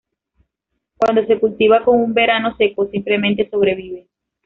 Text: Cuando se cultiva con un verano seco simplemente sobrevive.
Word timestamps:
Cuando 0.97 1.23
se 1.27 1.39
cultiva 1.39 1.83
con 1.83 1.95
un 2.01 2.15
verano 2.15 2.55
seco 2.57 2.87
simplemente 2.89 3.47
sobrevive. 3.47 4.07